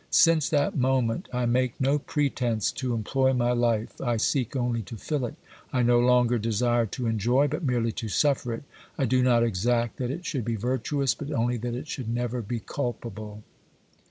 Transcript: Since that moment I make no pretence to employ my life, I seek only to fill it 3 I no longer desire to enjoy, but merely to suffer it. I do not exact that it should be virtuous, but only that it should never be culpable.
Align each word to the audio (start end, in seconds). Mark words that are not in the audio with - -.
Since 0.09 0.49
that 0.49 0.75
moment 0.75 1.29
I 1.31 1.45
make 1.45 1.79
no 1.79 1.99
pretence 1.99 2.71
to 2.71 2.95
employ 2.95 3.33
my 3.33 3.51
life, 3.51 4.01
I 4.01 4.17
seek 4.17 4.55
only 4.55 4.81
to 4.81 4.97
fill 4.97 5.27
it 5.27 5.35
3 5.69 5.81
I 5.81 5.83
no 5.83 5.99
longer 5.99 6.39
desire 6.39 6.87
to 6.87 7.05
enjoy, 7.05 7.47
but 7.47 7.63
merely 7.63 7.91
to 7.91 8.09
suffer 8.09 8.51
it. 8.51 8.63
I 8.97 9.05
do 9.05 9.21
not 9.21 9.43
exact 9.43 9.97
that 9.97 10.09
it 10.09 10.25
should 10.25 10.43
be 10.43 10.55
virtuous, 10.55 11.13
but 11.13 11.29
only 11.31 11.57
that 11.57 11.75
it 11.75 11.87
should 11.87 12.09
never 12.09 12.41
be 12.41 12.59
culpable. 12.59 13.43